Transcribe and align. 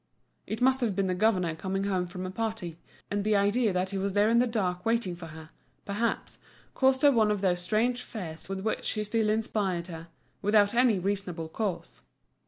It 0.47 0.63
must 0.63 0.81
have 0.81 0.95
been 0.95 1.05
the 1.05 1.13
governor 1.13 1.53
coming 1.53 1.83
home 1.83 2.07
from 2.07 2.25
a 2.25 2.31
party; 2.31 2.79
and 3.11 3.23
the 3.23 3.35
idea 3.35 3.71
that 3.71 3.91
he 3.91 3.99
was 3.99 4.13
there 4.13 4.29
in 4.31 4.39
the 4.39 4.47
dark 4.47 4.83
waiting 4.83 5.15
for 5.15 5.27
her, 5.27 5.51
perhaps, 5.85 6.39
caused 6.73 7.03
her 7.03 7.11
one 7.11 7.29
of 7.29 7.41
those 7.41 7.61
strange 7.61 8.01
fears 8.01 8.49
with 8.49 8.61
which 8.61 8.89
he 8.93 9.03
still 9.03 9.29
inspired 9.29 9.89
her, 9.89 10.07
without 10.41 10.73
any 10.73 10.97
reasonable 10.97 11.49
cause. 11.49 12.01